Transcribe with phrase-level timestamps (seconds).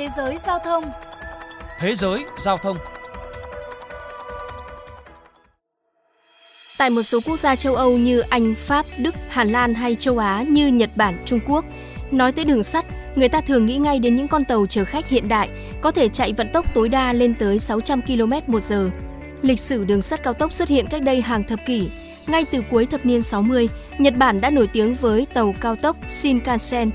[0.00, 0.84] Thế giới giao thông
[1.78, 2.76] Thế giới giao thông
[6.78, 10.18] Tại một số quốc gia châu Âu như Anh, Pháp, Đức, Hà Lan hay châu
[10.18, 11.64] Á như Nhật Bản, Trung Quốc,
[12.10, 12.84] nói tới đường sắt,
[13.14, 15.48] người ta thường nghĩ ngay đến những con tàu chở khách hiện đại
[15.80, 18.90] có thể chạy vận tốc tối đa lên tới 600 km một giờ.
[19.42, 21.90] Lịch sử đường sắt cao tốc xuất hiện cách đây hàng thập kỷ.
[22.26, 25.96] Ngay từ cuối thập niên 60, Nhật Bản đã nổi tiếng với tàu cao tốc
[26.08, 26.90] Shinkansen.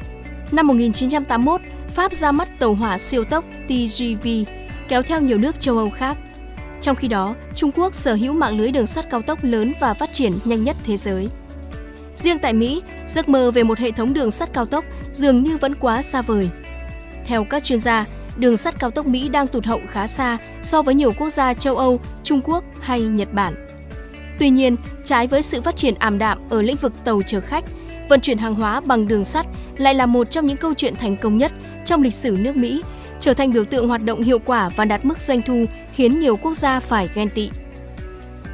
[0.51, 1.61] Năm 1981,
[1.95, 4.27] Pháp ra mắt tàu hỏa siêu tốc TGV,
[4.87, 6.17] kéo theo nhiều nước châu Âu khác.
[6.81, 9.93] Trong khi đó, Trung Quốc sở hữu mạng lưới đường sắt cao tốc lớn và
[9.93, 11.27] phát triển nhanh nhất thế giới.
[12.15, 15.57] Riêng tại Mỹ, giấc mơ về một hệ thống đường sắt cao tốc dường như
[15.57, 16.49] vẫn quá xa vời.
[17.25, 18.05] Theo các chuyên gia,
[18.37, 21.53] đường sắt cao tốc Mỹ đang tụt hậu khá xa so với nhiều quốc gia
[21.53, 23.55] châu Âu, Trung Quốc hay Nhật Bản.
[24.39, 27.63] Tuy nhiên, trái với sự phát triển ảm đạm ở lĩnh vực tàu chở khách,
[28.09, 29.45] vận chuyển hàng hóa bằng đường sắt
[29.77, 31.51] lại là một trong những câu chuyện thành công nhất
[31.85, 32.81] trong lịch sử nước Mỹ,
[33.19, 36.35] trở thành biểu tượng hoạt động hiệu quả và đạt mức doanh thu khiến nhiều
[36.35, 37.49] quốc gia phải ghen tị.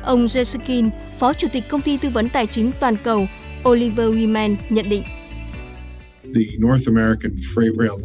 [0.03, 3.27] Ông Jeskin, Phó Chủ tịch Công ty Tư vấn Tài chính Toàn cầu
[3.69, 5.03] Oliver Wyman nhận định.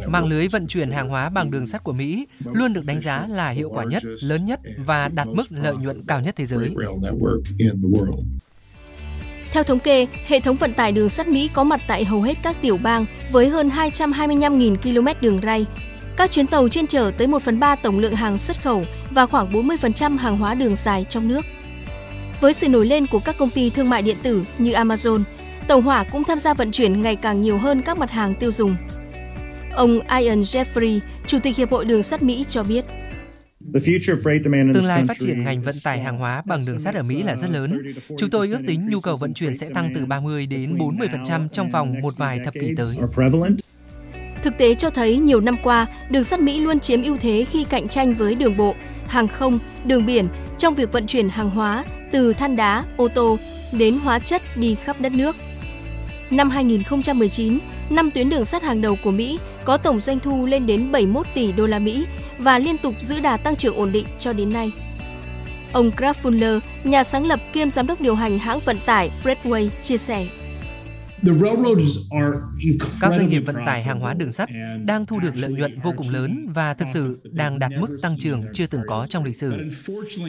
[0.07, 3.27] Mạng lưới vận chuyển hàng hóa bằng đường sắt của Mỹ luôn được đánh giá
[3.29, 6.75] là hiệu quả nhất, lớn nhất và đạt mức lợi nhuận cao nhất thế giới.
[9.51, 12.37] Theo thống kê, hệ thống vận tải đường sắt Mỹ có mặt tại hầu hết
[12.43, 15.65] các tiểu bang với hơn 225.000 km đường ray.
[16.17, 19.25] Các chuyến tàu chuyên chở tới 1 phần 3 tổng lượng hàng xuất khẩu và
[19.25, 21.45] khoảng 40% hàng hóa đường dài trong nước.
[22.41, 25.23] Với sự nổi lên của các công ty thương mại điện tử như Amazon,
[25.67, 28.51] tàu hỏa cũng tham gia vận chuyển ngày càng nhiều hơn các mặt hàng tiêu
[28.51, 28.75] dùng.
[29.73, 32.85] Ông Ian Jeffrey, Chủ tịch Hiệp hội Đường sắt Mỹ cho biết.
[34.73, 37.35] Tương lai phát triển ngành vận tải hàng hóa bằng đường sắt ở Mỹ là
[37.35, 37.93] rất lớn.
[38.17, 41.69] Chúng tôi ước tính nhu cầu vận chuyển sẽ tăng từ 30 đến 40% trong
[41.69, 42.95] vòng một vài thập kỷ tới.
[44.43, 47.63] Thực tế cho thấy nhiều năm qua, đường sắt Mỹ luôn chiếm ưu thế khi
[47.63, 48.75] cạnh tranh với đường bộ,
[49.07, 53.37] hàng không, đường biển trong việc vận chuyển hàng hóa từ than đá, ô tô
[53.77, 55.35] đến hóa chất đi khắp đất nước.
[56.31, 57.57] Năm 2019,
[57.89, 61.27] năm tuyến đường sắt hàng đầu của Mỹ có tổng doanh thu lên đến 71
[61.35, 62.05] tỷ đô la Mỹ
[62.39, 64.71] và liên tục giữ đà tăng trưởng ổn định cho đến nay.
[65.73, 69.69] Ông Graf Fuller, nhà sáng lập kiêm giám đốc điều hành hãng vận tải Freightway
[69.81, 70.27] chia sẻ.
[73.01, 74.49] Các doanh nghiệp vận tải hàng hóa đường sắt
[74.85, 78.17] đang thu được lợi nhuận vô cùng lớn và thực sự đang đạt mức tăng
[78.17, 79.69] trưởng chưa từng có trong lịch sử.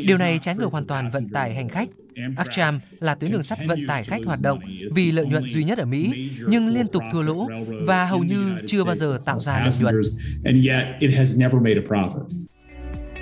[0.06, 1.88] Điều này trái ngược hoàn toàn vận tải hành khách.
[2.36, 4.58] Amtrak là tuyến đường sắt vận tải khách hoạt động
[4.94, 7.48] vì lợi nhuận duy nhất ở Mỹ, nhưng liên tục thua lỗ
[7.86, 9.94] và hầu như chưa bao giờ tạo ra lợi nhuận.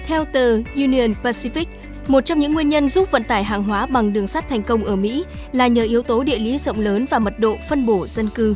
[0.06, 1.66] Theo tờ Union Pacific,
[2.08, 4.84] một trong những nguyên nhân giúp vận tải hàng hóa bằng đường sắt thành công
[4.84, 8.06] ở Mỹ là nhờ yếu tố địa lý rộng lớn và mật độ phân bổ
[8.06, 8.54] dân cư.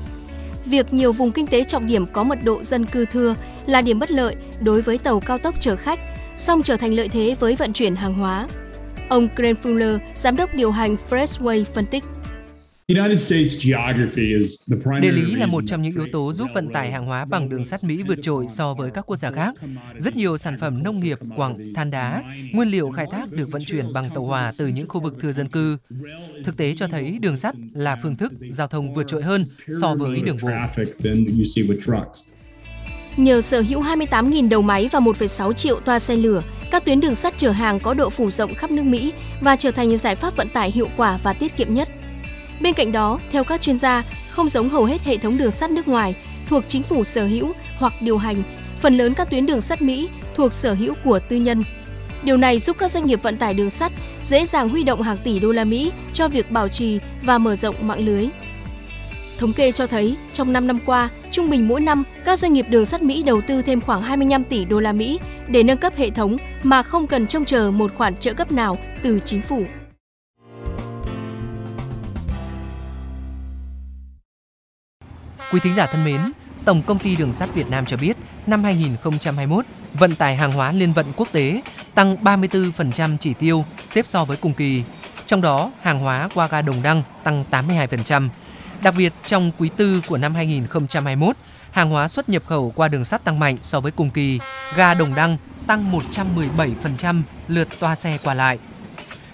[0.64, 3.34] Việc nhiều vùng kinh tế trọng điểm có mật độ dân cư thưa
[3.66, 6.00] là điểm bất lợi đối với tàu cao tốc chở khách,
[6.36, 8.48] song trở thành lợi thế với vận chuyển hàng hóa.
[9.08, 12.04] Ông Glenn Fuller, giám đốc điều hành Freshway phân tích.
[15.00, 17.64] Địa lý là một trong những yếu tố giúp vận tải hàng hóa bằng đường
[17.64, 19.54] sắt Mỹ vượt trội so với các quốc gia khác.
[19.98, 23.64] Rất nhiều sản phẩm nông nghiệp, quặng, than đá, nguyên liệu khai thác được vận
[23.64, 25.76] chuyển bằng tàu hỏa từ những khu vực thưa dân cư.
[26.44, 29.44] Thực tế cho thấy đường sắt là phương thức giao thông vượt trội hơn
[29.80, 30.50] so với đường bộ.
[33.16, 37.14] Nhờ sở hữu 28.000 đầu máy và 1,6 triệu toa xe lửa, các tuyến đường
[37.14, 40.36] sắt chở hàng có độ phủ rộng khắp nước Mỹ và trở thành giải pháp
[40.36, 41.88] vận tải hiệu quả và tiết kiệm nhất.
[42.60, 45.70] Bên cạnh đó, theo các chuyên gia, không giống hầu hết hệ thống đường sắt
[45.70, 46.14] nước ngoài
[46.48, 48.42] thuộc chính phủ sở hữu hoặc điều hành,
[48.80, 51.64] phần lớn các tuyến đường sắt Mỹ thuộc sở hữu của tư nhân.
[52.22, 53.92] Điều này giúp các doanh nghiệp vận tải đường sắt
[54.24, 57.56] dễ dàng huy động hàng tỷ đô la Mỹ cho việc bảo trì và mở
[57.56, 58.28] rộng mạng lưới.
[59.38, 62.66] Thống kê cho thấy, trong 5 năm qua, trung bình mỗi năm, các doanh nghiệp
[62.68, 65.96] đường sắt Mỹ đầu tư thêm khoảng 25 tỷ đô la Mỹ để nâng cấp
[65.96, 69.64] hệ thống mà không cần trông chờ một khoản trợ cấp nào từ chính phủ.
[75.52, 76.20] Quý thính giả thân mến,
[76.64, 78.16] Tổng công ty Đường sắt Việt Nam cho biết,
[78.46, 79.64] năm 2021,
[79.94, 81.62] vận tải hàng hóa liên vận quốc tế
[81.94, 84.84] tăng 34% chỉ tiêu xếp so với cùng kỳ.
[85.26, 88.28] Trong đó, hàng hóa qua ga Đồng Đăng tăng 82%.
[88.82, 91.36] Đặc biệt, trong quý tư của năm 2021,
[91.70, 94.40] hàng hóa xuất nhập khẩu qua đường sắt tăng mạnh so với cùng kỳ,
[94.76, 95.36] ga Đồng Đăng
[95.66, 98.58] tăng 117% lượt toa xe qua lại.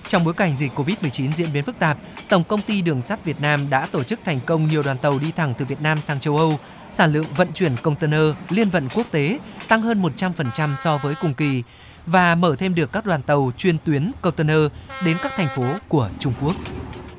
[0.08, 1.98] Trong bối cảnh dịch Covid-19 diễn biến phức tạp,
[2.28, 5.18] Tổng công ty Đường sắt Việt Nam đã tổ chức thành công nhiều đoàn tàu
[5.18, 6.58] đi thẳng từ Việt Nam sang châu Âu.
[6.90, 8.20] Sản lượng vận chuyển container
[8.50, 9.38] liên vận quốc tế
[9.68, 11.62] tăng hơn 100% so với cùng kỳ
[12.06, 14.58] và mở thêm được các đoàn tàu chuyên tuyến container
[15.04, 16.56] đến các thành phố của Trung Quốc.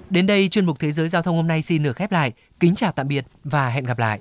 [0.09, 2.31] Đến đây chuyên mục Thế giới Giao thông hôm nay xin được khép lại.
[2.59, 4.19] Kính chào tạm biệt và hẹn gặp lại.